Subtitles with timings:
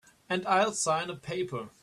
[0.27, 1.69] And I'll sign a paper.